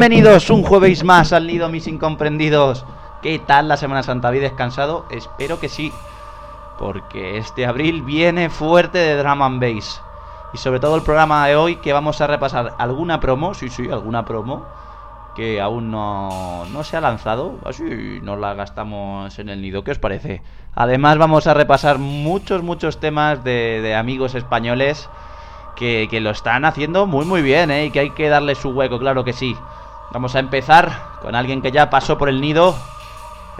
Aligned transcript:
Bienvenidos 0.00 0.48
un 0.48 0.62
jueves 0.62 1.04
más 1.04 1.30
al 1.34 1.46
nido, 1.46 1.68
mis 1.68 1.86
incomprendidos. 1.86 2.86
¿Qué 3.20 3.38
tal 3.38 3.68
la 3.68 3.76
Semana 3.76 4.02
Santa? 4.02 4.28
¿Habéis 4.28 4.44
descansado? 4.44 5.04
Espero 5.10 5.60
que 5.60 5.68
sí. 5.68 5.92
Porque 6.78 7.36
este 7.36 7.66
abril 7.66 8.00
viene 8.00 8.48
fuerte 8.48 8.96
de 8.96 9.18
Drum 9.18 9.42
and. 9.42 9.62
Y 9.62 10.56
sobre 10.56 10.80
todo 10.80 10.96
el 10.96 11.02
programa 11.02 11.46
de 11.46 11.54
hoy 11.54 11.76
que 11.76 11.92
vamos 11.92 12.22
a 12.22 12.26
repasar 12.26 12.72
alguna 12.78 13.20
promo, 13.20 13.52
sí, 13.52 13.68
sí, 13.68 13.90
alguna 13.90 14.24
promo, 14.24 14.64
que 15.36 15.60
aún 15.60 15.90
no, 15.90 16.64
no 16.72 16.82
se 16.82 16.96
ha 16.96 17.02
lanzado. 17.02 17.58
Así 17.66 18.20
nos 18.22 18.38
la 18.38 18.54
gastamos 18.54 19.38
en 19.38 19.50
el 19.50 19.60
nido. 19.60 19.84
¿Qué 19.84 19.90
os 19.90 19.98
parece? 19.98 20.40
Además 20.74 21.18
vamos 21.18 21.46
a 21.46 21.52
repasar 21.52 21.98
muchos, 21.98 22.62
muchos 22.62 23.00
temas 23.00 23.44
de, 23.44 23.82
de 23.82 23.94
amigos 23.94 24.34
españoles 24.34 25.10
que, 25.76 26.08
que, 26.10 26.20
lo 26.20 26.30
están 26.30 26.64
haciendo 26.64 27.06
muy, 27.06 27.26
muy 27.26 27.42
bien, 27.42 27.70
¿eh? 27.70 27.84
Y 27.84 27.90
que 27.90 28.00
hay 28.00 28.10
que 28.12 28.30
darle 28.30 28.54
su 28.54 28.70
hueco, 28.70 28.98
claro 28.98 29.24
que 29.24 29.34
sí. 29.34 29.54
Vamos 30.12 30.34
a 30.34 30.40
empezar 30.40 31.18
con 31.22 31.34
alguien 31.34 31.62
que 31.62 31.70
ya 31.70 31.88
pasó 31.88 32.18
por 32.18 32.28
el 32.28 32.40
nido. 32.40 32.74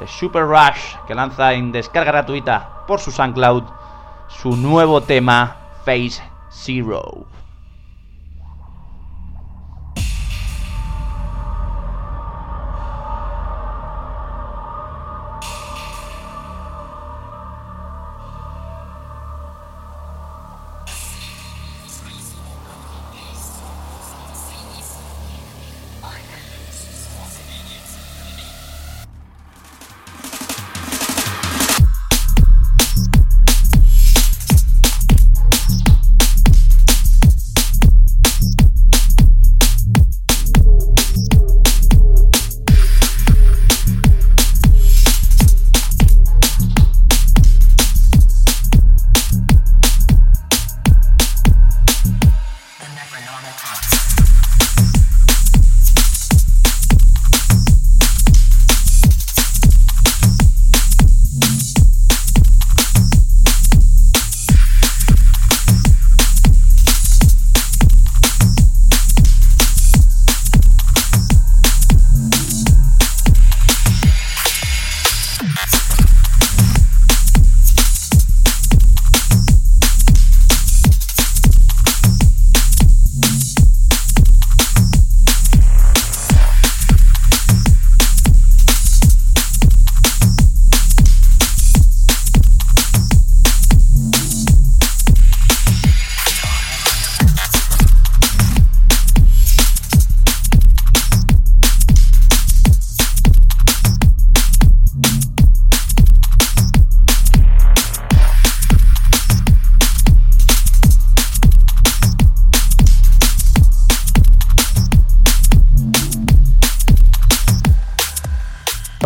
Super 0.07 0.45
Rush, 0.45 0.97
que 1.07 1.15
lanza 1.15 1.53
en 1.53 1.73
descarga 1.73 2.13
gratuita 2.13 2.85
por 2.87 3.01
su 3.01 3.11
SoundCloud 3.11 3.65
su 4.29 4.57
nuevo 4.57 5.03
tema, 5.03 5.57
Phase 5.85 6.23
Zero. 6.51 7.27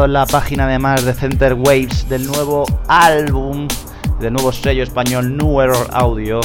La 0.08 0.26
página 0.26 0.64
además 0.64 1.04
de 1.04 1.14
Center 1.14 1.54
Waves 1.54 2.08
del 2.08 2.26
nuevo 2.26 2.64
álbum, 2.88 3.68
del 4.20 4.32
nuevo 4.32 4.52
sello 4.52 4.82
español 4.82 5.36
New 5.36 5.60
Error 5.60 5.88
Audio, 5.92 6.40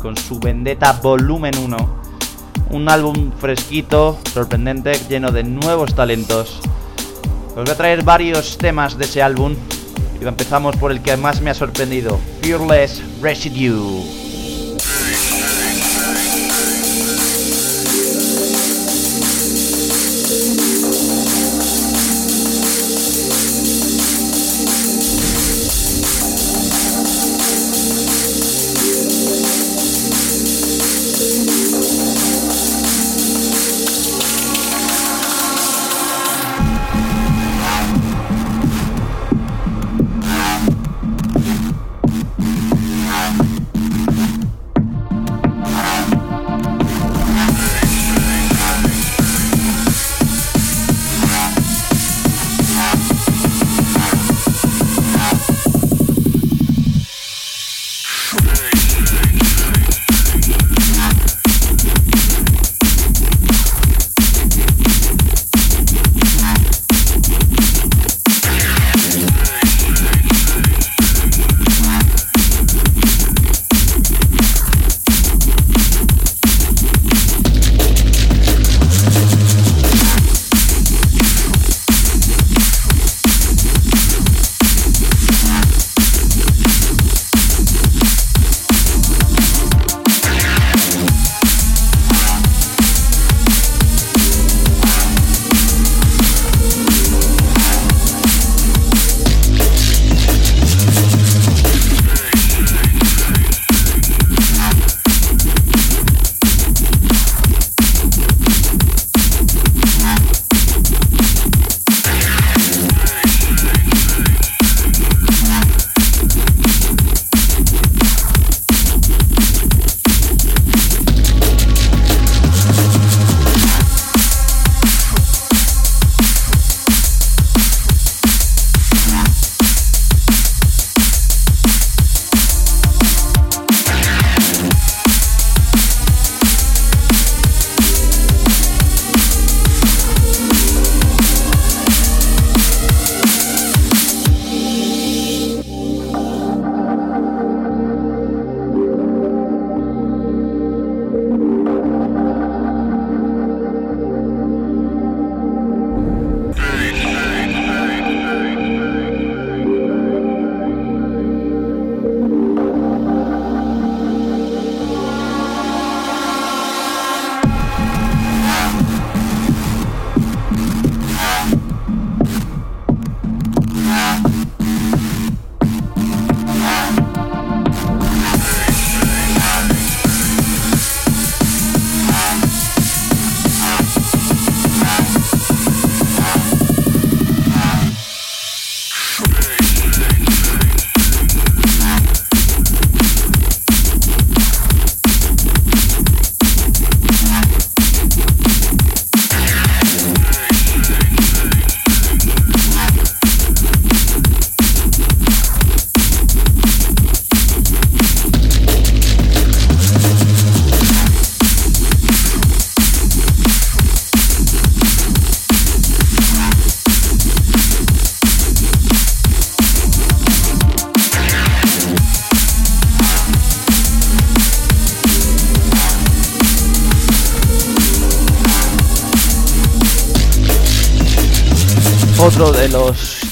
con 0.00 0.16
su 0.16 0.38
Vendetta 0.38 0.92
Volumen 1.02 1.56
1. 1.56 2.00
Un 2.70 2.88
álbum 2.88 3.32
fresquito, 3.38 4.18
sorprendente, 4.32 4.92
lleno 5.08 5.30
de 5.30 5.42
nuevos 5.42 5.94
talentos. 5.94 6.60
Os 7.48 7.64
voy 7.64 7.70
a 7.70 7.76
traer 7.76 8.02
varios 8.04 8.58
temas 8.58 8.96
de 8.98 9.04
ese 9.04 9.22
álbum 9.22 9.54
y 10.20 10.26
empezamos 10.26 10.76
por 10.76 10.92
el 10.92 11.02
que 11.02 11.16
más 11.16 11.40
me 11.40 11.50
ha 11.50 11.54
sorprendido, 11.54 12.18
Fearless 12.42 13.02
Residue. 13.20 14.19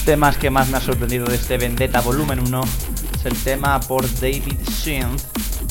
Temas 0.08 0.38
que 0.38 0.48
más 0.48 0.70
me 0.70 0.78
ha 0.78 0.80
sorprendido 0.80 1.26
de 1.26 1.34
este 1.34 1.58
Vendetta 1.58 2.00
Volumen 2.00 2.40
1 2.40 2.62
es 3.16 3.26
el 3.26 3.36
tema 3.36 3.78
por 3.78 4.10
David 4.18 4.56
Synth 4.66 5.20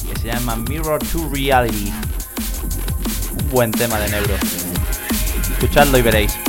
que 0.08 0.20
se 0.20 0.28
llama 0.28 0.56
Mirror 0.56 1.00
to 1.12 1.28
Reality. 1.34 1.92
Un 3.32 3.50
buen 3.50 3.72
tema 3.72 3.98
de 3.98 4.10
Neuro. 4.10 4.36
Escuchadlo 5.54 5.98
y 5.98 6.04
veréis. 6.04 6.47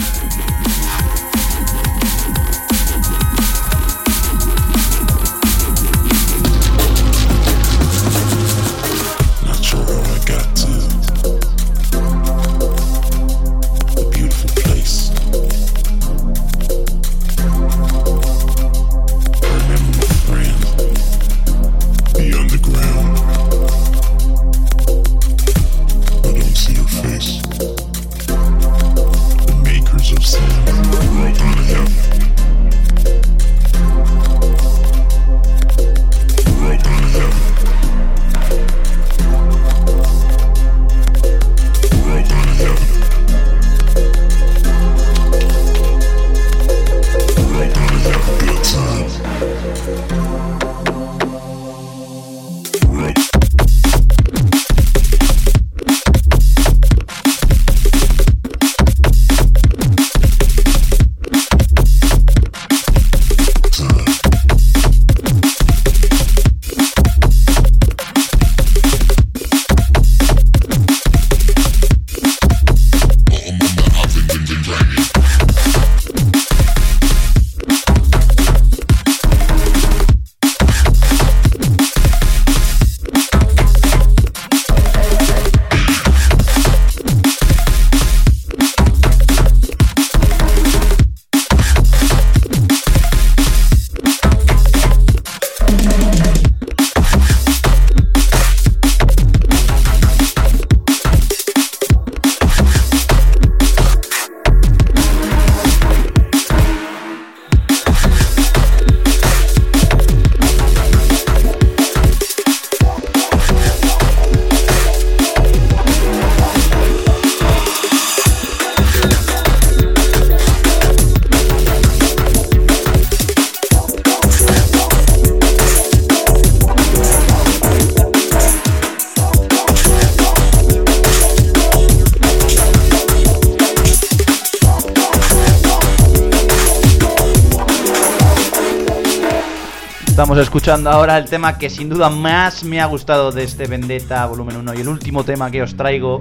Escuchando 140.43 140.91
ahora 140.91 141.19
el 141.19 141.25
tema 141.25 141.59
que 141.59 141.71
sin 141.71 141.89
duda 141.89 142.11
más 142.11 142.63
me 142.63 142.81
ha 142.81 142.87
gustado 142.87 143.33
de 143.33 143.45
este 143.45 143.67
Vendetta 143.67 144.27
volumen 144.27 144.57
1 144.57 144.75
y 144.75 144.81
el 144.81 144.89
último 144.89 145.25
tema 145.25 145.51
que 145.51 145.63
os 145.63 145.77
traigo 145.77 146.21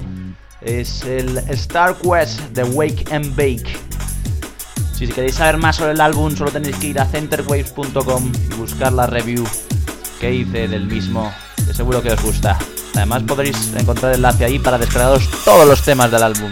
es 0.62 1.04
el 1.04 1.38
Star 1.50 1.96
Quest 1.96 2.40
de 2.54 2.64
Wake 2.64 3.06
and 3.14 3.36
Bake. 3.36 3.78
Si 4.94 5.08
queréis 5.08 5.36
saber 5.36 5.58
más 5.58 5.76
sobre 5.76 5.92
el 5.92 6.02
álbum 6.02 6.36
solo 6.36 6.52
tenéis 6.52 6.78
que 6.78 6.88
ir 6.88 7.00
a 7.00 7.06
centerwaves.com 7.06 8.32
y 8.52 8.56
buscar 8.56 8.94
la 8.94 9.08
review 9.08 9.46
que 10.20 10.34
hice 10.34 10.68
del 10.68 10.88
mismo, 10.88 11.32
que 11.56 11.74
seguro 11.74 12.02
que 12.02 12.12
os 12.12 12.22
gusta. 12.22 12.58
Además 12.96 13.24
podréis 13.24 13.74
encontrar 13.76 14.14
el 14.14 14.18
enlace 14.18 14.46
ahí 14.46 14.58
para 14.58 14.78
descargaros 14.78 15.30
todos 15.46 15.68
los 15.68 15.84
temas 15.84 16.10
del 16.12 16.24
álbum. 16.24 16.50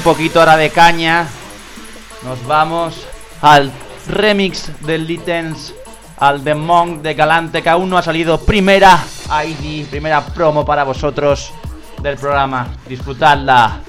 Poquito 0.00 0.40
ahora 0.40 0.56
de 0.56 0.70
caña. 0.70 1.26
Nos 2.22 2.46
vamos 2.46 3.06
al 3.40 3.72
remix 4.08 4.70
del 4.80 5.06
Litens, 5.06 5.74
al 6.18 6.42
The 6.42 6.54
Monk 6.54 7.02
de 7.02 7.14
Galante, 7.14 7.62
que 7.62 7.68
aún 7.68 7.88
no 7.88 7.98
ha 7.98 8.02
salido. 8.02 8.38
Primera 8.40 8.98
ID, 9.44 9.86
primera 9.86 10.24
promo 10.26 10.64
para 10.64 10.84
vosotros 10.84 11.52
del 12.02 12.16
programa. 12.16 12.68
Disfrutadla. 12.88 13.80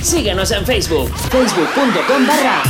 Síguenos 0.00 0.50
en 0.52 0.64
Facebook, 0.64 1.10
facebook.com 1.30 2.26
barra 2.26 2.62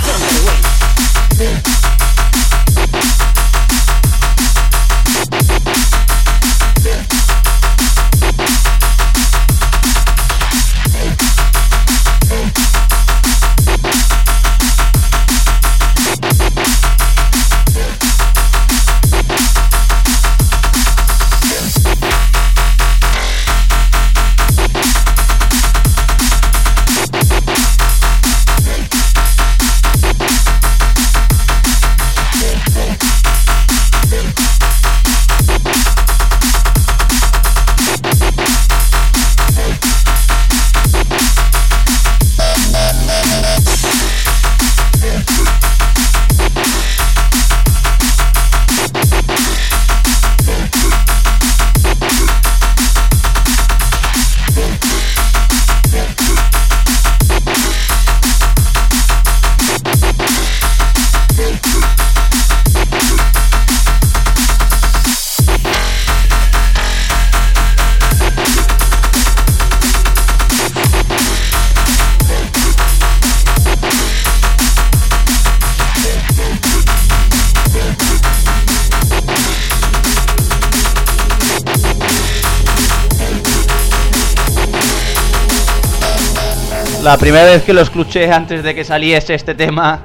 La 87.09 87.17
primera 87.17 87.45
vez 87.45 87.63
que 87.63 87.73
lo 87.73 87.81
escuché 87.81 88.31
antes 88.31 88.63
de 88.63 88.75
que 88.75 88.85
saliese 88.85 89.33
este 89.33 89.55
tema, 89.55 90.01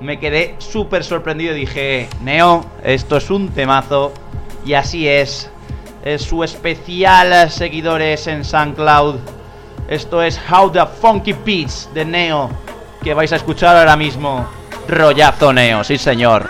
me 0.00 0.20
quedé 0.20 0.54
súper 0.58 1.02
sorprendido 1.02 1.52
dije, 1.52 2.08
Neo, 2.22 2.64
esto 2.84 3.16
es 3.16 3.28
un 3.28 3.48
temazo. 3.48 4.12
Y 4.64 4.74
así 4.74 5.08
es. 5.08 5.50
Es 6.04 6.22
su 6.22 6.44
especial 6.44 7.50
seguidores 7.50 8.28
en 8.28 8.44
SoundCloud. 8.44 9.16
Esto 9.88 10.22
es 10.22 10.40
How 10.48 10.70
the 10.70 10.86
Funky 11.00 11.32
Beats 11.32 11.88
de 11.92 12.04
Neo, 12.04 12.48
que 13.02 13.14
vais 13.14 13.32
a 13.32 13.36
escuchar 13.36 13.76
ahora 13.76 13.96
mismo. 13.96 14.46
Rollazo 14.86 15.52
Neo, 15.52 15.82
sí 15.82 15.98
señor. 15.98 16.48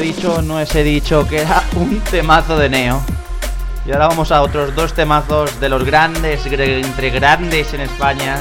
Dicho, 0.00 0.42
no 0.42 0.56
os 0.56 0.74
he 0.74 0.82
dicho 0.82 1.26
que 1.28 1.42
era 1.42 1.62
un 1.76 2.00
temazo 2.00 2.56
de 2.56 2.68
Neo. 2.68 3.00
Y 3.86 3.92
ahora 3.92 4.08
vamos 4.08 4.30
a 4.30 4.42
otros 4.42 4.74
dos 4.74 4.92
temazos 4.92 5.58
de 5.58 5.68
los 5.68 5.84
grandes, 5.84 6.44
entre 6.46 7.10
grandes 7.10 7.72
en 7.74 7.80
España. 7.80 8.36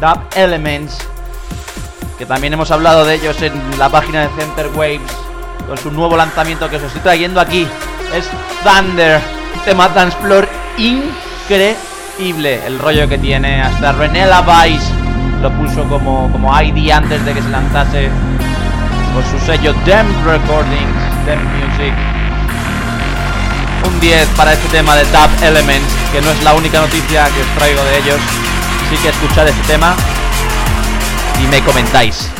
Dub 0.00 0.20
Elements, 0.34 0.98
que 2.18 2.26
también 2.26 2.52
hemos 2.52 2.70
hablado 2.70 3.04
de 3.04 3.14
ellos 3.14 3.40
en 3.42 3.52
la 3.78 3.88
página 3.88 4.22
de 4.22 4.28
Center 4.40 4.68
Waves, 4.74 5.12
con 5.66 5.78
su 5.78 5.90
nuevo 5.90 6.16
lanzamiento 6.16 6.68
que 6.68 6.76
os 6.76 6.82
estoy 6.82 7.02
trayendo 7.02 7.40
aquí. 7.40 7.66
Es 8.14 8.28
Thunder, 8.62 9.20
tema 9.64 9.88
dance 9.88 10.16
floor 10.18 10.48
increíble 10.78 11.76
el 12.66 12.78
rollo 12.78 13.08
que 13.08 13.18
tiene. 13.18 13.62
Hasta 13.62 13.92
René 13.92 14.26
Vice 14.26 14.92
lo 15.42 15.50
puso 15.52 15.84
como, 15.84 16.30
como 16.32 16.60
ID 16.60 16.90
antes 16.90 17.24
de 17.24 17.34
que 17.34 17.42
se 17.42 17.48
lanzase 17.50 18.10
con 19.16 19.24
su 19.30 19.46
sello 19.46 19.72
Dem 19.86 20.06
Recordings, 20.26 21.24
Dem 21.24 21.42
Music. 21.56 21.94
Un 23.86 23.98
10 23.98 24.28
para 24.36 24.52
este 24.52 24.68
tema 24.68 24.94
de 24.94 25.06
Tap 25.06 25.30
Elements, 25.42 25.88
que 26.12 26.20
no 26.20 26.30
es 26.30 26.44
la 26.44 26.52
única 26.52 26.82
noticia 26.82 27.24
que 27.24 27.40
os 27.40 27.48
traigo 27.56 27.82
de 27.82 27.98
ellos. 27.98 28.20
Así 28.84 28.96
que 28.98 29.08
escuchad 29.08 29.48
este 29.48 29.62
tema 29.72 29.96
y 31.42 31.46
me 31.46 31.62
comentáis. 31.62 32.30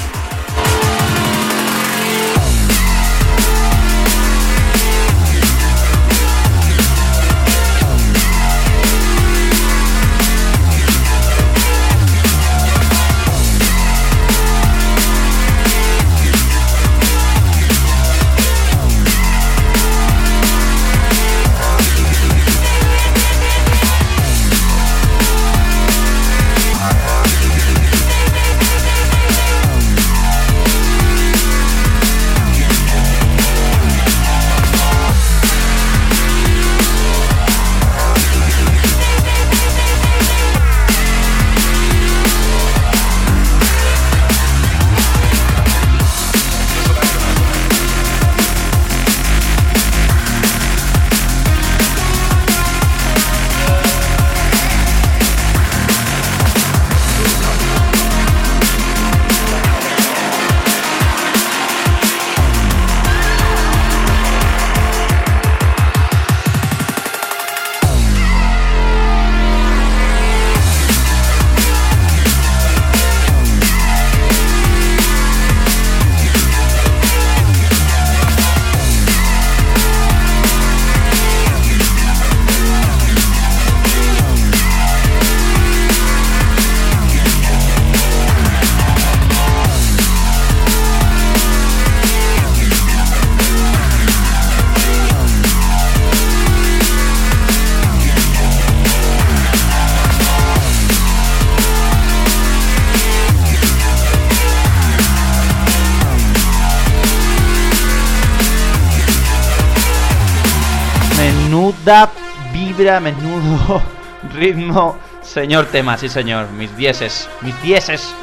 Menudo 113.01 113.83
ritmo. 114.35 114.99
Señor 115.23 115.67
tema, 115.67 115.99
sí 115.99 116.09
señor. 116.09 116.49
Mis 116.51 116.77
dieces, 116.77 117.29
mis 117.43 117.61
dieces. 117.63 118.15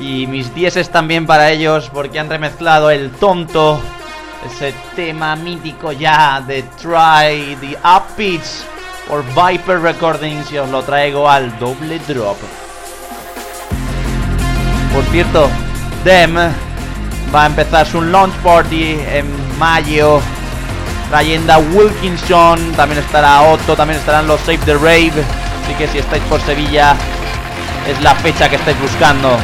Y 0.00 0.26
mis 0.26 0.54
dieces 0.54 0.90
también 0.90 1.26
para 1.26 1.50
ellos 1.50 1.90
porque 1.92 2.18
han 2.18 2.28
remezclado 2.28 2.90
el 2.90 3.10
tonto. 3.10 3.80
Ese 4.46 4.72
tema 4.94 5.34
mítico 5.36 5.92
ya 5.92 6.40
de 6.40 6.62
Try 6.80 7.56
the 7.60 7.76
Upbeats 7.84 8.64
por 9.08 9.24
Viper 9.24 9.80
Recordings 9.80 10.52
y 10.52 10.58
os 10.58 10.70
lo 10.70 10.82
traigo 10.82 11.28
al 11.28 11.58
doble 11.58 11.98
drop. 12.06 12.36
Por 14.94 15.04
cierto, 15.04 15.50
Dem 16.04 16.36
va 16.36 17.42
a 17.42 17.46
empezar 17.46 17.86
su 17.86 18.00
launch 18.00 18.34
party 18.36 18.98
en 19.12 19.26
mayo 19.58 20.20
trayendo 21.08 21.52
a 21.52 21.58
Wilkinson, 21.58 22.72
también 22.72 23.02
estará 23.02 23.42
Otto, 23.42 23.76
también 23.76 23.98
estarán 23.98 24.26
los 24.26 24.40
Save 24.40 24.58
the 24.58 24.74
Rave. 24.74 25.24
Así 25.62 25.74
que 25.76 25.86
si 25.88 25.98
estáis 25.98 26.22
por 26.24 26.40
Sevilla, 26.42 26.94
es 27.88 28.00
la 28.02 28.14
fecha 28.14 28.48
que 28.48 28.56
estáis 28.56 28.80
buscando. 28.80 29.36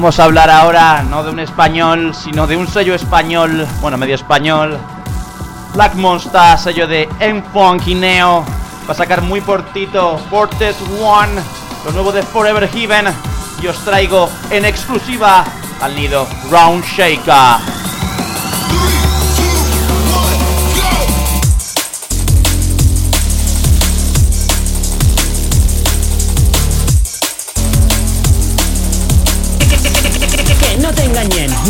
Vamos 0.00 0.20
a 0.20 0.24
hablar 0.24 0.48
ahora 0.48 1.02
no 1.02 1.24
de 1.24 1.30
un 1.30 1.40
español, 1.40 2.14
sino 2.14 2.46
de 2.46 2.56
un 2.56 2.68
sello 2.68 2.94
español, 2.94 3.66
bueno, 3.80 3.98
medio 3.98 4.14
español. 4.14 4.78
Black 5.74 5.96
Monster, 5.96 6.56
sello 6.56 6.86
de 6.86 7.08
M-Funk 7.18 7.84
y 7.88 7.96
Neo. 7.96 8.44
Va 8.88 8.92
a 8.92 8.94
sacar 8.94 9.22
muy 9.22 9.40
portito 9.40 10.16
Fortes 10.30 10.76
One, 11.02 11.42
lo 11.84 11.90
nuevo 11.90 12.12
de 12.12 12.22
Forever 12.22 12.68
Heaven. 12.68 13.06
Y 13.60 13.66
os 13.66 13.76
traigo 13.78 14.30
en 14.50 14.66
exclusiva 14.66 15.44
al 15.80 15.96
nido 15.96 16.28
Round 16.48 16.84
Shaker. 16.84 17.67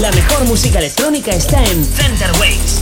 La 0.01 0.13
mejor 0.13 0.45
música 0.45 0.79
electrónica 0.79 1.33
está 1.33 1.61
en 1.65 1.85
Center 1.85 2.31
Waves. 2.39 2.78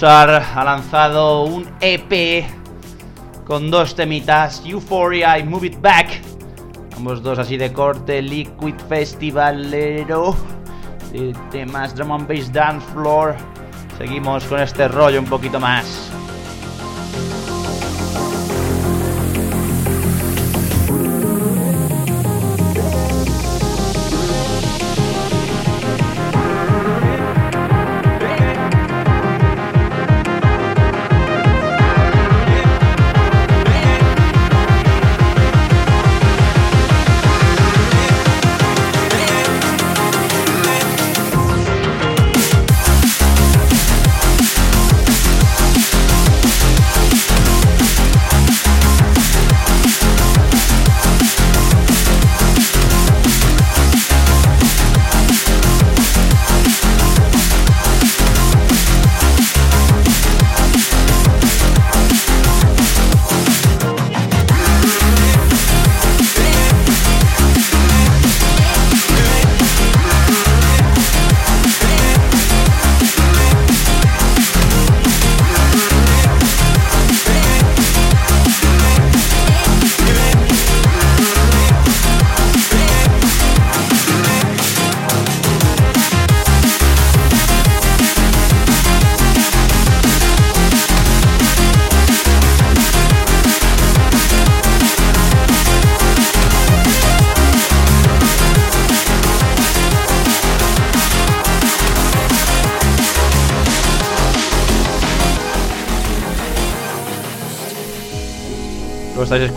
Ha 0.00 0.62
lanzado 0.64 1.42
un 1.42 1.68
EP 1.80 2.44
con 3.44 3.68
dos 3.68 3.96
temitas, 3.96 4.62
Euphoria 4.64 5.36
y 5.40 5.42
Move 5.42 5.66
It 5.66 5.80
Back. 5.80 6.22
Ambos 6.96 7.20
dos 7.20 7.36
así 7.40 7.56
de 7.56 7.72
corte, 7.72 8.22
Liquid 8.22 8.76
Festivalero, 8.88 10.36
temas 11.50 11.96
Drum 11.96 12.12
and 12.12 12.28
Bass 12.28 12.52
Dance 12.52 12.86
Floor. 12.92 13.34
Seguimos 13.96 14.44
con 14.44 14.60
este 14.60 14.86
rollo 14.86 15.18
un 15.18 15.26
poquito 15.26 15.58
más. 15.58 16.12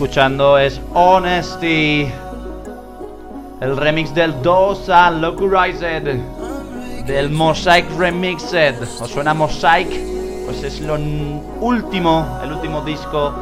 Escuchando 0.02 0.58
es 0.58 0.80
Honesty. 0.94 2.10
El 3.60 3.76
remix 3.76 4.12
del 4.12 4.42
Dosa 4.42 5.12
Locurized. 5.12 6.16
Del 7.06 7.30
Mosaic 7.30 7.86
Remixed. 7.96 8.82
¿Os 9.00 9.08
suena 9.08 9.32
Mosaic? 9.32 9.86
Pues 10.44 10.64
es 10.64 10.80
lo 10.80 10.94
último, 11.60 12.40
el 12.42 12.50
último 12.50 12.80
disco 12.80 13.32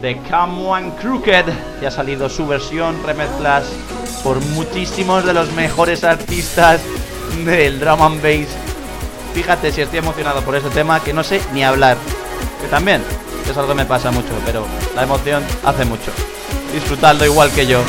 de 0.00 0.16
Come 0.30 0.66
One 0.66 0.92
Crooked. 0.98 1.44
Que 1.78 1.86
ha 1.86 1.90
salido 1.90 2.30
su 2.30 2.46
versión, 2.46 2.96
remezclas 3.04 3.64
por 4.24 4.42
muchísimos 4.46 5.26
de 5.26 5.34
los 5.34 5.52
mejores 5.52 6.04
artistas 6.04 6.80
del 7.44 7.78
drum 7.78 8.00
and 8.00 8.22
bass. 8.22 8.48
Fíjate 9.34 9.70
si 9.70 9.82
estoy 9.82 9.98
emocionado 9.98 10.40
por 10.40 10.56
este 10.56 10.70
tema 10.70 11.00
que 11.00 11.12
no 11.12 11.22
sé 11.22 11.42
ni 11.52 11.62
hablar. 11.62 11.98
Que 12.62 12.68
también 12.68 13.02
es 13.50 13.56
algo 13.56 13.70
que 13.70 13.74
me 13.74 13.84
pasa 13.86 14.10
mucho, 14.10 14.32
pero 14.46 14.64
la 14.94 15.02
emoción 15.02 15.42
hace 15.64 15.84
mucho. 15.84 16.10
Disfrutando 16.72 17.24
igual 17.24 17.50
que 17.50 17.66
yo. 17.66 17.80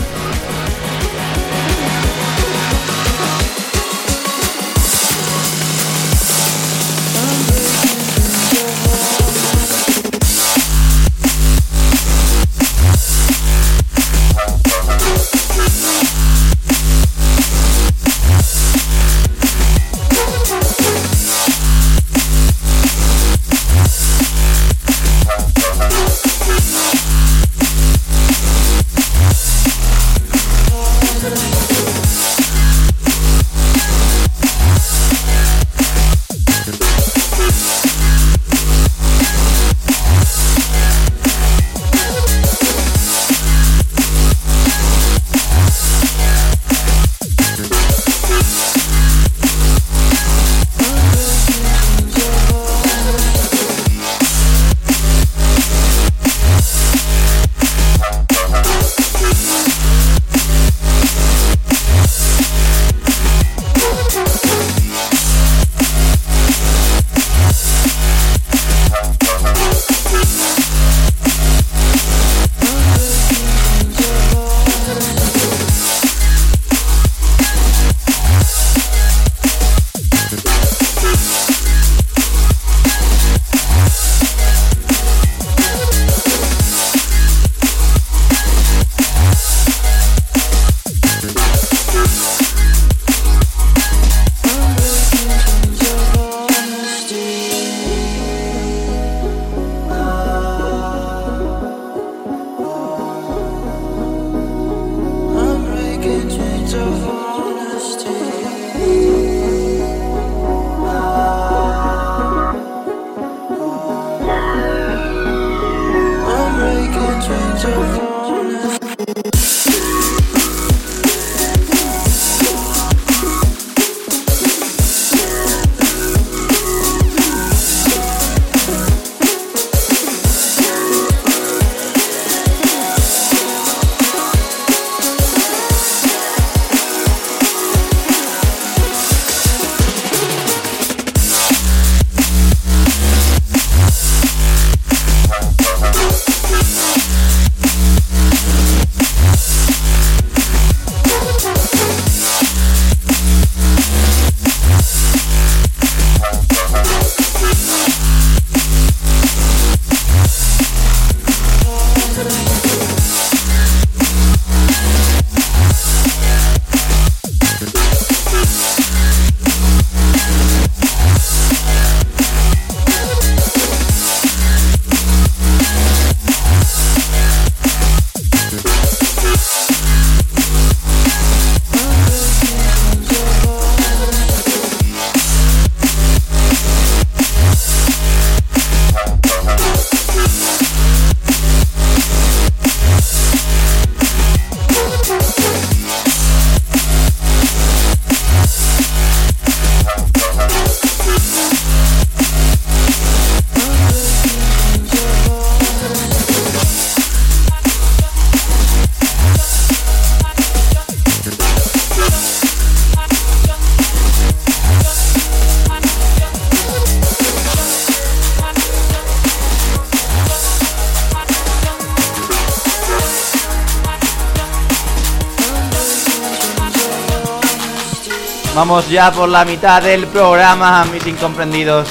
Vamos 228.66 228.90
ya 228.90 229.12
por 229.12 229.28
la 229.28 229.44
mitad 229.44 229.82
del 229.84 230.08
programa, 230.08 230.86
mis 230.86 231.06
incomprendidos. 231.06 231.86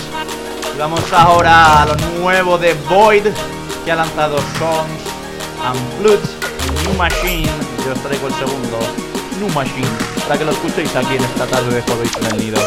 Y 0.75 0.79
vamos 0.79 1.03
ahora 1.13 1.83
a 1.83 1.85
lo 1.85 1.95
nuevo 2.19 2.57
de 2.57 2.73
Void, 2.89 3.27
que 3.85 3.93
ha 3.93 3.97
lanzado 3.97 4.39
Songs 4.59 5.03
Unplugged, 5.71 6.27
New 6.83 6.95
Machine. 6.97 7.53
Yo 7.85 7.93
os 7.93 8.03
traigo 8.03 8.27
el 8.27 8.33
segundo, 8.33 8.79
New 9.39 9.51
Machine, 9.51 9.87
para 10.27 10.39
que 10.39 10.47
lo 10.47 10.53
escuchéis 10.53 10.97
aquí 10.97 11.17
en 11.17 11.25
esta 11.25 11.47
tarde 11.47 11.75
de 11.75 12.29
el 12.31 12.37
Nido. 12.39 12.59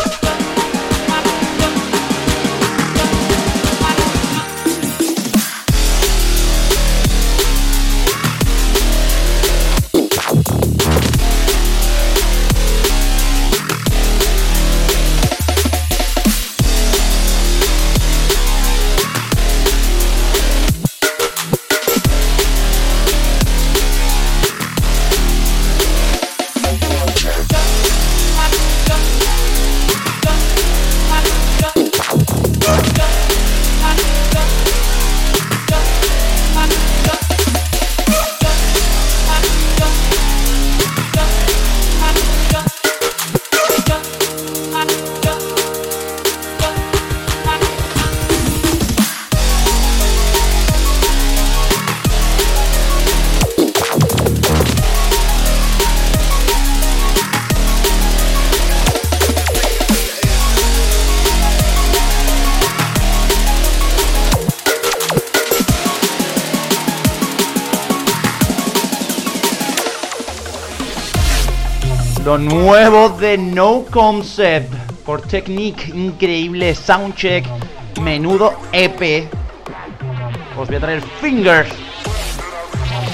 No 73.55 73.85
Concept 73.89 74.73
por 75.05 75.21
Technique, 75.21 75.89
increíble 75.95 76.75
soundcheck, 76.75 77.45
menudo 78.01 78.53
EP. 78.73 79.29
Os 80.57 80.67
voy 80.67 80.75
a 80.75 80.79
traer 80.81 81.01
Fingers. 81.21 81.69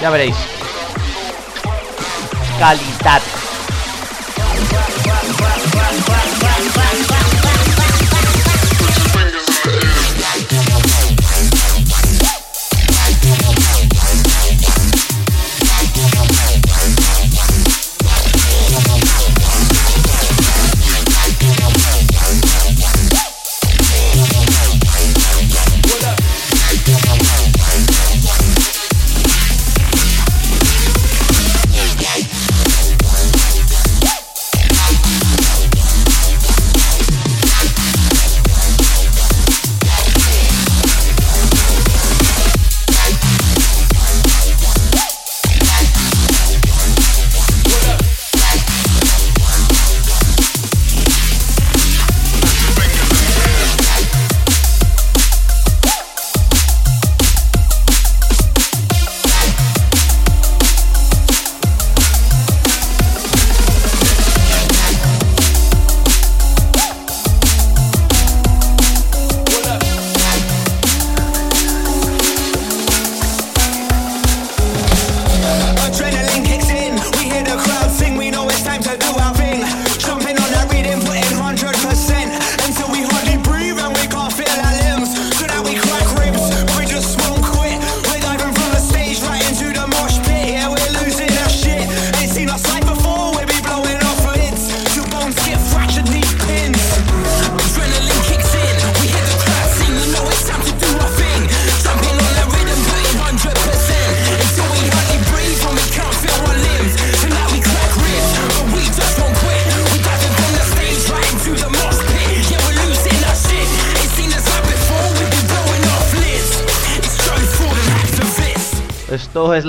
Ya 0.02 0.10
veréis. 0.10 0.36
Calidad. 2.58 3.22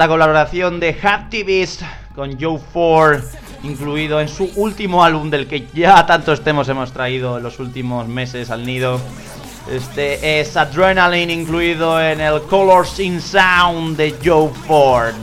La 0.02 0.08
colaboración 0.08 0.80
de 0.80 0.98
Activist 1.00 1.82
con 2.16 2.36
Joe 2.40 2.58
Ford, 2.72 3.22
incluido 3.62 4.20
en 4.20 4.26
su 4.26 4.50
último 4.56 5.04
álbum 5.04 5.30
del 5.30 5.46
que 5.46 5.68
ya 5.72 6.04
tantos 6.06 6.42
temas 6.42 6.68
hemos 6.68 6.92
traído 6.92 7.36
en 7.36 7.44
los 7.44 7.60
últimos 7.60 8.08
meses 8.08 8.50
al 8.50 8.66
nido. 8.66 9.00
Este 9.70 10.40
es 10.40 10.56
Adrenaline 10.56 11.32
incluido 11.32 12.02
en 12.02 12.20
el 12.20 12.42
Colors 12.50 12.98
in 12.98 13.20
Sound 13.20 13.96
de 13.96 14.16
Joe 14.24 14.50
Ford. 14.66 15.14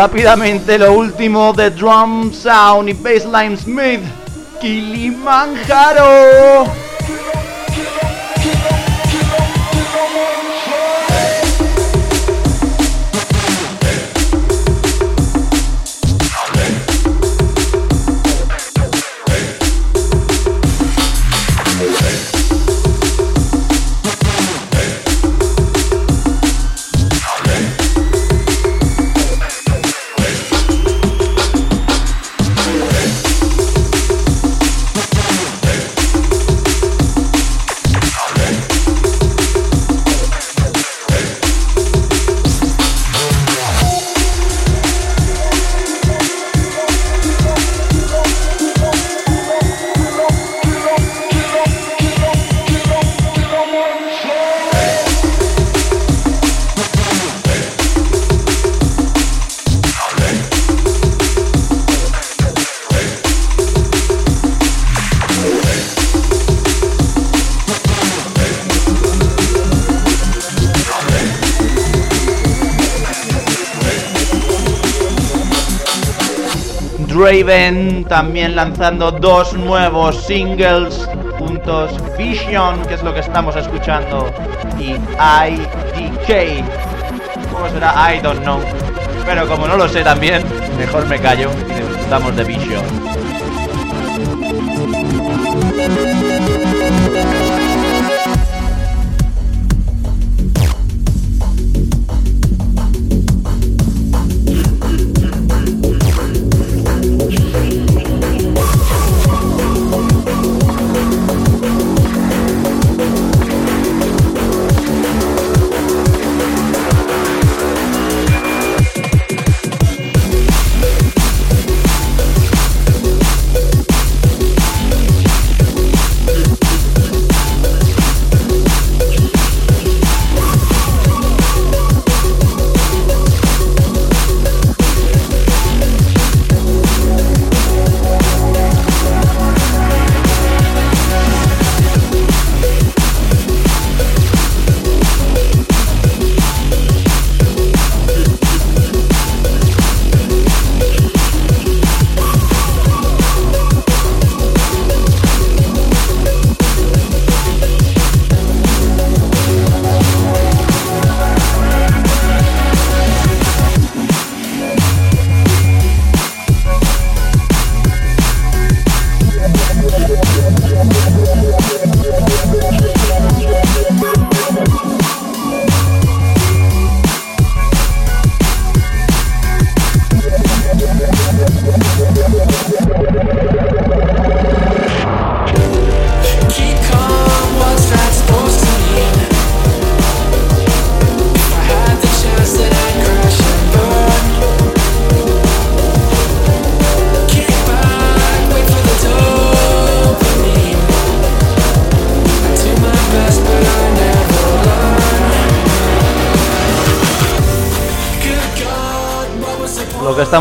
Rápidamente 0.00 0.78
lo 0.78 0.94
último 0.94 1.52
de 1.52 1.68
Drum 1.68 2.32
Sound 2.32 2.88
y 2.88 2.94
Bassline 2.94 3.54
Smith, 3.54 4.00
Kilimanjaro. 4.58 6.64
También 77.40 78.54
lanzando 78.54 79.10
dos 79.10 79.54
nuevos 79.54 80.26
singles 80.26 81.08
juntos, 81.38 81.90
Vision, 82.18 82.82
que 82.82 82.94
es 82.94 83.02
lo 83.02 83.14
que 83.14 83.20
estamos 83.20 83.56
escuchando, 83.56 84.30
y 84.78 84.90
IDK. 84.90 86.62
¿Cómo 87.50 87.66
será? 87.70 88.14
I 88.14 88.20
don't 88.20 88.42
know. 88.42 88.60
Pero 89.24 89.48
como 89.48 89.66
no 89.66 89.78
lo 89.78 89.88
sé 89.88 90.02
también, 90.02 90.44
mejor 90.76 91.06
me 91.06 91.18
callo 91.18 91.50
y 91.70 91.80
disfrutamos 91.80 92.36
de 92.36 92.44
Vision. 92.44 92.84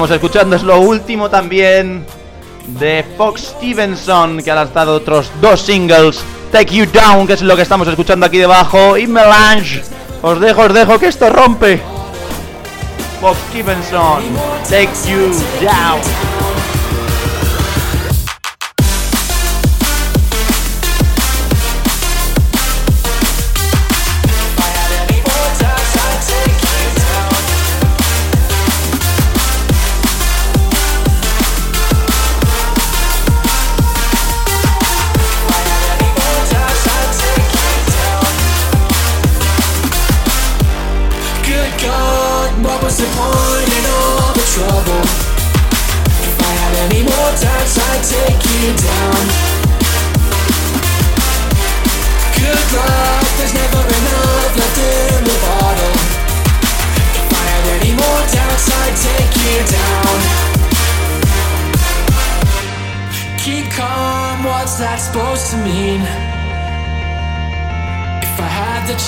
Estamos 0.10 0.24
escuchando 0.24 0.56
es 0.56 0.64
lo 0.64 0.80
último 0.80 1.30
también 1.30 2.04
de 2.80 3.06
Fox 3.16 3.54
Stevenson, 3.58 4.42
que 4.42 4.50
ha 4.50 4.56
lanzado 4.56 4.96
otros 4.96 5.30
dos 5.40 5.62
singles. 5.62 6.24
Take 6.52 6.74
You 6.74 6.88
Down, 6.88 7.28
que 7.28 7.34
es 7.34 7.44
lo 7.44 7.56
que 7.56 7.62
estamos 7.62 7.88
escuchando 7.88 8.26
aquí 8.26 8.40
debajo, 8.40 8.98
y 8.98 9.06
Melange. 9.06 9.84
Os 10.24 10.40
dejo, 10.40 10.62
os 10.64 10.74
dejo 10.74 10.98
que 10.98 11.08
esto 11.08 11.30
rompe. 11.30 11.80
Fox 13.22 13.38
Stevenson, 13.52 14.24
Take 14.68 14.90
You 15.06 15.30
Down. 15.62 16.29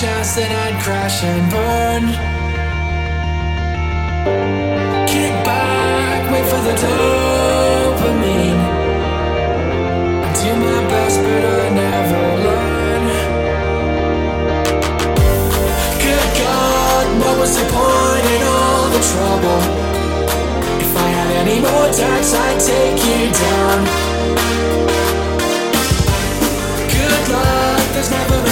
chance 0.00 0.34
that 0.36 0.48
I'd 0.48 0.80
crash 0.82 1.22
and 1.22 1.44
burn. 1.52 2.04
Kick 5.04 5.34
back, 5.44 6.22
wait 6.32 6.46
for 6.48 6.62
the 6.64 6.74
dopamine. 6.80 8.62
I 10.24 10.30
do 10.40 10.50
my 10.56 10.80
best, 10.88 11.20
but 11.20 11.44
I 11.44 11.64
never 11.76 12.24
learn. 12.46 13.04
Good 16.00 16.30
God, 16.40 17.06
what 17.20 17.34
was 17.38 17.52
the 17.52 17.66
point 17.68 18.26
in 18.32 18.42
all 18.48 18.88
the 18.96 19.02
trouble? 19.12 19.60
If 20.80 20.92
I 20.96 21.08
had 21.20 21.30
any 21.44 21.60
more 21.60 21.84
attacks, 21.92 22.32
I'd 22.32 22.58
take 22.58 22.96
you 22.96 23.28
down. 23.44 23.78
Good 26.96 27.24
luck, 27.28 27.84
there's 27.92 28.10
never 28.10 28.51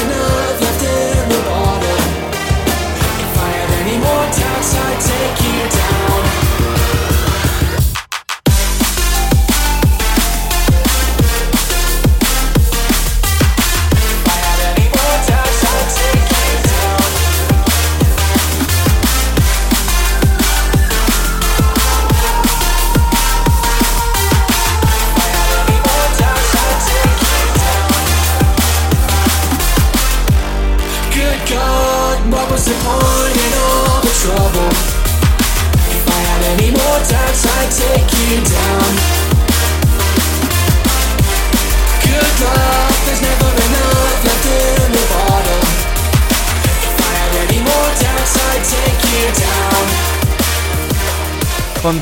down. 5.70 6.19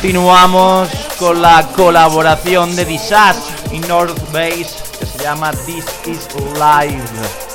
Continuamos 0.09 0.89
con 1.19 1.43
la 1.43 1.69
colaboración 1.77 2.75
de 2.75 2.87
Disaster 2.87 3.75
y 3.75 3.79
North 3.81 4.19
Base 4.33 4.83
que 4.99 5.05
se 5.05 5.19
llama 5.23 5.51
This 5.67 5.85
Is 6.07 6.27
Live. 6.55 7.48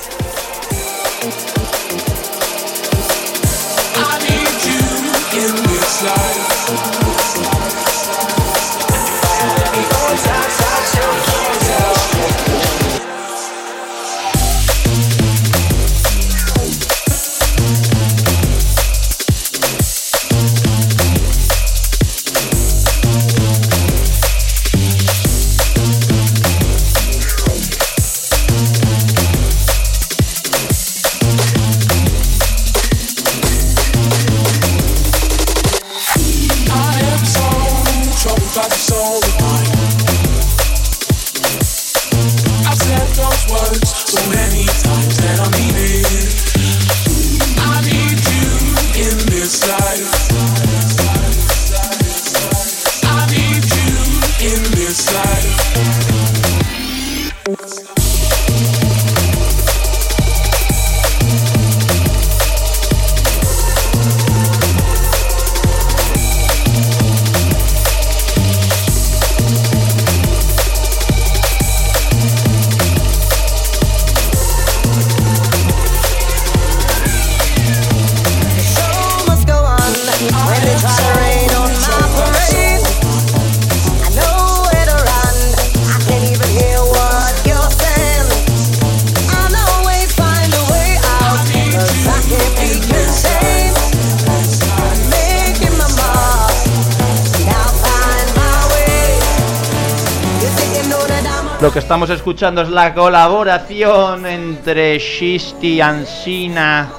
Estamos 101.94 102.10
escuchando 102.10 102.64
es 102.64 102.70
la 102.70 102.92
colaboración 102.92 104.26
entre 104.26 104.98
Shisty 104.98 105.80
Ansina 105.80 106.90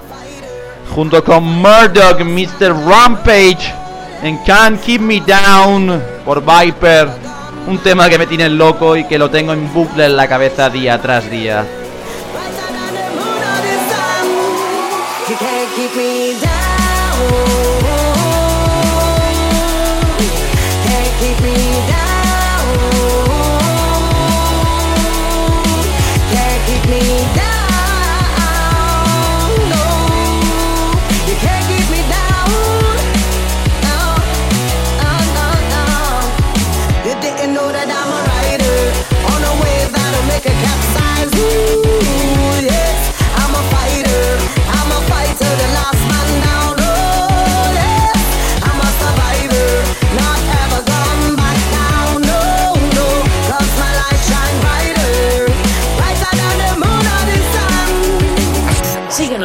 junto 0.95 1.25
con 1.25 1.43
Murdoch, 1.43 2.21
Mr. 2.21 2.73
Rampage 2.87 3.75
en 4.23 4.39
Can't 4.45 4.81
Keep 4.81 5.01
Me 5.01 5.21
Down 5.21 6.01
por 6.25 6.45
Viper. 6.45 7.09
Un 7.67 7.79
tema 7.79 8.09
que 8.09 8.19
me 8.19 8.29
tiene 8.29 8.49
loco 8.49 8.97
y 8.97 9.03
que 9.03 9.19
lo 9.19 9.29
tengo 9.29 9.53
en 9.53 9.75
bucle 9.75 10.07
en 10.07 10.17
la 10.17 10.29
cabeza 10.29 10.71
día 10.71 11.03
tras 11.03 11.29
día. 11.29 11.67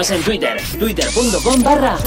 Síguenos 0.04 0.12
en 0.12 0.24
Twitter, 0.24 0.62
twitter.com 0.80 1.64
barra 1.64 1.98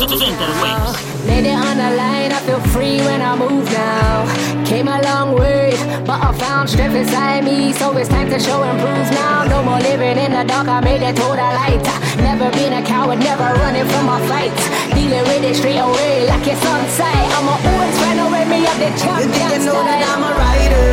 Lady 1.26 1.50
on 1.50 1.76
the 1.76 1.90
line, 1.96 2.32
I 2.32 2.40
feel 2.46 2.60
free 2.72 3.00
when 3.02 3.20
I 3.20 3.36
move 3.36 3.70
now. 3.70 4.24
Came 4.64 4.88
a 4.88 5.00
long 5.02 5.34
way, 5.34 5.72
but 6.04 6.18
I 6.20 6.32
found 6.32 6.68
strength 6.68 6.96
inside 6.96 7.44
me, 7.44 7.72
so 7.72 7.96
it's 7.96 8.08
time 8.08 8.28
to 8.30 8.40
show 8.40 8.62
and 8.62 8.80
prove 8.80 9.10
now. 9.12 9.44
No 9.44 9.62
more 9.62 9.78
living 9.78 10.18
in 10.18 10.32
the 10.32 10.44
dark, 10.44 10.68
I 10.68 10.80
made 10.80 11.02
it 11.02 11.14
to 11.16 11.22
the 11.22 11.48
light. 11.60 11.82
Never 12.18 12.50
been 12.50 12.72
a 12.72 12.82
coward, 12.82 13.20
never 13.20 13.44
running 13.60 13.86
from 13.86 14.06
my 14.06 14.20
fights. 14.26 14.64
Dealing 14.94 15.22
with 15.28 15.44
it 15.44 15.56
straight 15.56 15.78
away, 15.78 16.26
like 16.26 16.46
it's 16.46 16.64
on 16.66 16.82
sight. 16.88 17.28
I'ma 17.38 17.54
always 17.54 17.96
find 18.00 18.18
a 18.18 18.26
way, 18.32 18.44
me 18.48 18.66
up 18.66 18.78
the 18.82 18.90
champion. 18.98 19.60
You 19.60 19.66
know 19.66 19.80
that 19.84 20.02
I'm 20.10 20.22
a 20.26 20.32
rider 20.34 20.90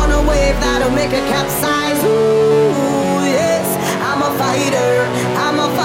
on 0.00 0.08
a 0.10 0.20
wave 0.28 0.58
that'll 0.60 0.90
make 0.90 1.12
a 1.12 1.22
capsize. 1.30 2.02
Ooh, 2.02 3.22
yes, 3.30 3.66
I'm 4.02 4.22
a 4.22 4.30
fighter. 4.38 5.27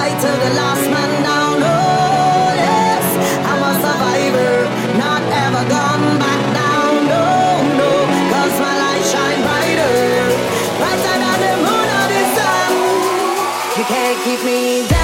I'm 0.04 0.12
a 0.12 0.20
the 0.20 0.54
last 0.60 0.86
man 0.92 1.24
down. 1.24 1.64
Oh, 1.64 2.52
yes, 2.60 3.06
I'm 3.50 3.62
a 3.70 3.74
survivor, 3.84 4.56
not 5.00 5.22
ever 5.46 5.64
gone 5.70 6.20
back 6.20 6.42
down. 6.60 7.08
No, 7.08 7.24
no, 7.80 7.92
cause 8.32 8.56
my 8.60 8.74
light 8.84 9.06
shine 9.12 9.42
brighter, 9.48 9.96
brighter 10.80 11.16
than 11.24 11.40
the 11.44 11.54
moon 11.64 11.88
or 12.00 12.06
the 12.12 12.24
sun. 12.36 12.72
You 13.78 13.86
can't 13.86 14.20
keep 14.26 14.44
me 14.44 14.88
down. 14.90 15.03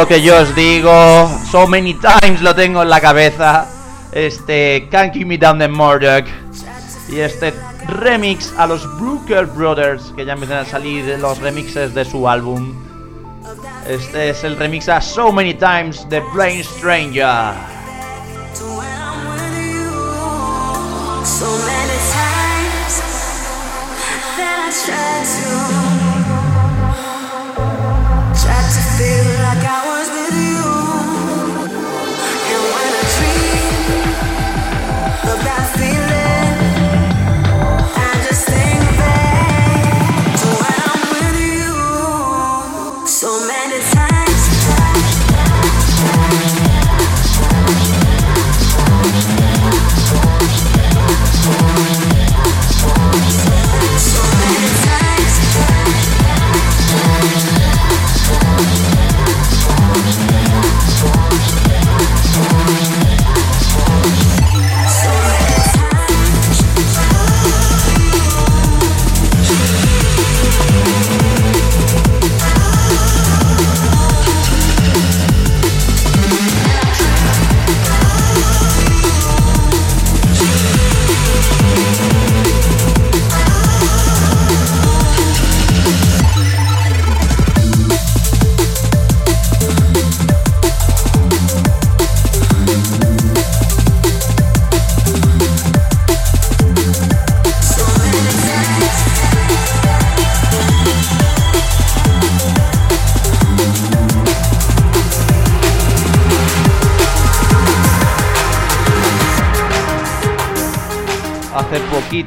Lo 0.00 0.08
que 0.08 0.22
yo 0.22 0.38
os 0.38 0.54
digo, 0.54 1.28
so 1.50 1.66
many 1.66 1.92
times 1.92 2.40
lo 2.40 2.54
tengo 2.54 2.80
en 2.80 2.88
la 2.88 3.02
cabeza. 3.02 3.66
Este 4.12 4.88
Can't 4.90 5.12
Keep 5.12 5.26
Me 5.26 5.36
Down 5.36 5.58
de 5.58 5.68
Murdoch. 5.68 6.24
Y 7.10 7.20
este 7.20 7.52
remix 7.86 8.50
a 8.56 8.66
los 8.66 8.82
Brooker 8.98 9.44
Brothers, 9.44 10.04
que 10.16 10.24
ya 10.24 10.32
empiezan 10.32 10.60
a 10.60 10.64
salir 10.64 11.18
los 11.18 11.36
remixes 11.40 11.92
de 11.92 12.06
su 12.06 12.26
álbum. 12.26 12.72
Este 13.86 14.30
es 14.30 14.42
el 14.42 14.56
remix 14.56 14.88
a 14.88 15.02
So 15.02 15.32
Many 15.32 15.52
Times 15.52 16.08
de 16.08 16.20
Brain 16.32 16.64
Stranger. 16.64 17.52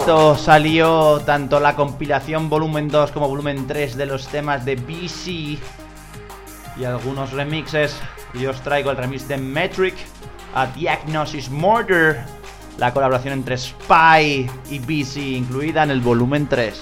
Poquito 0.04 0.36
salió 0.36 1.22
tanto 1.26 1.62
la 1.62 1.76
compilación 1.76 2.49
volumen 2.49 2.89
2 2.89 3.12
como 3.12 3.30
volumen 3.30 3.68
3 3.68 3.95
de 3.95 4.06
los 4.06 4.28
temas 4.28 4.66
de 4.66 4.76
BC 4.76 5.28
y 6.78 6.84
algunos 6.86 7.32
remixes. 7.32 7.95
Y 8.34 8.45
os 8.45 8.60
traigo 8.62 8.91
el 8.91 8.97
remix 8.97 9.28
de 9.30 9.38
Metric 9.38 9.95
a 10.56 10.66
Diagnosis 10.68 11.49
Murder, 11.49 12.22
la 12.78 12.93
colaboración 12.93 13.34
entre 13.34 13.58
Spy 13.58 14.49
y 14.70 14.80
BC 14.80 15.18
incluida 15.38 15.84
en 15.84 15.91
el 15.91 16.01
volumen 16.01 16.47
3. 16.47 16.82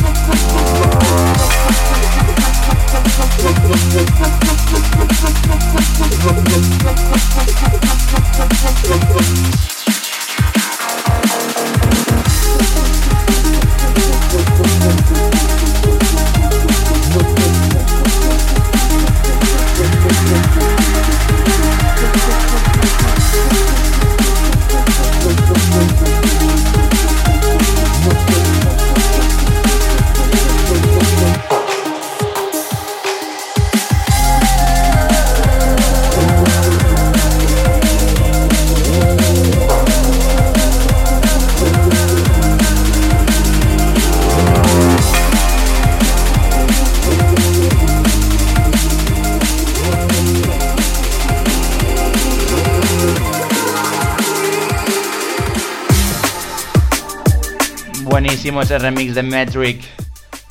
ese 58.59 58.79
remix 58.79 59.13
de 59.13 59.23
Metric. 59.23 59.85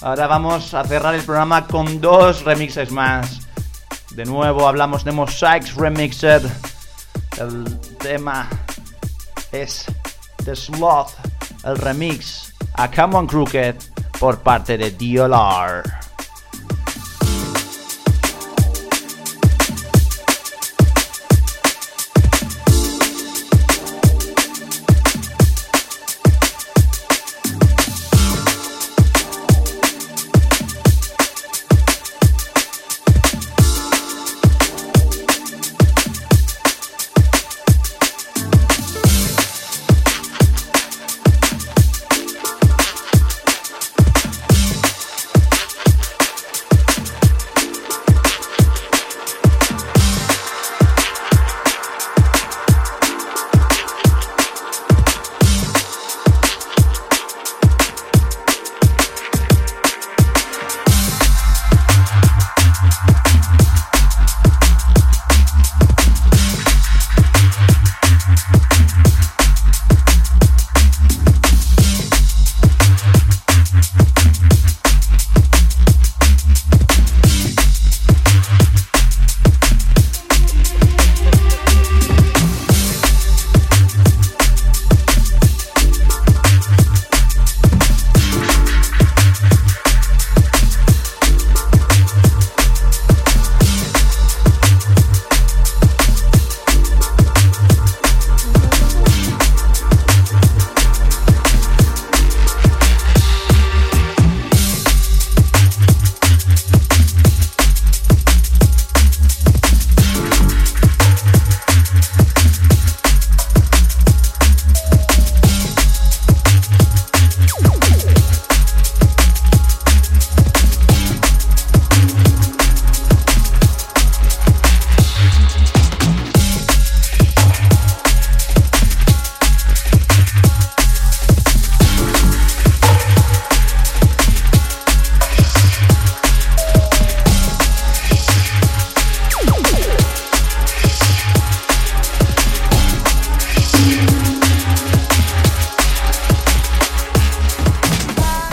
Ahora 0.01 0.27
vamos 0.27 0.73
a 0.73 0.85
cerrar 0.85 1.15
el 1.15 1.23
programa 1.23 1.67
con 1.67 2.01
dos 2.01 2.45
remixes 2.45 2.91
más. 2.93 3.41
De 4.13 4.25
nuevo 4.25 4.67
hablamos 4.67 5.05
de 5.05 5.13
Mosaics 5.13 5.75
Remixed. 5.75 6.43
El 7.39 7.81
tema 7.99 8.49
es 9.53 9.85
The 10.45 10.57
Sloth, 10.57 11.11
el 11.65 11.77
remix 11.77 12.55
a 12.75 12.91
Come 12.91 13.17
on 13.17 13.27
Crooked 13.27 13.75
por 14.19 14.39
parte 14.39 14.79
de 14.79 14.93
DLR. 14.93 16.00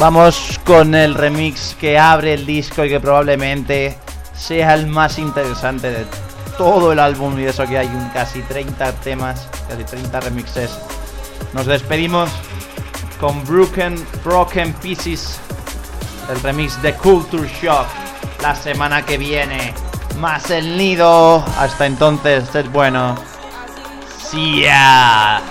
Vamos 0.10 0.58
con 0.64 0.96
el 0.96 1.16
remix 1.16 1.76
que 1.78 2.00
abre 2.00 2.34
el 2.34 2.46
disco 2.46 2.86
y 2.86 2.88
que 2.88 2.98
probablemente 2.98 3.98
sea 4.34 4.74
el 4.74 4.88
más 4.88 5.20
interesante 5.20 5.92
de 5.92 6.06
todo 6.58 6.94
el 6.94 7.00
álbum 7.00 7.38
y 7.38 7.44
eso 7.44 7.68
que 7.68 7.78
hay 7.78 7.88
un 7.88 8.08
casi 8.12 8.42
30 8.44 8.94
temas, 9.02 9.50
casi 9.68 9.84
30 9.84 10.18
remixes. 10.22 10.80
Nos 11.52 11.66
despedimos 11.66 12.30
con 13.20 13.44
Broken, 13.44 14.02
Broken 14.24 14.72
Pieces, 14.76 15.42
el 16.32 16.40
remix 16.40 16.82
de 16.82 16.94
Culture 16.94 17.50
Shock, 17.62 17.88
la 18.42 18.56
semana 18.56 19.06
que 19.06 19.18
viene. 19.18 19.74
Más 20.20 20.50
el 20.52 20.78
nido. 20.78 21.44
Hasta 21.60 21.86
entonces, 21.86 22.56
es 22.56 22.72
bueno. 22.72 23.18
See 24.24 24.62
ya. 24.62 25.42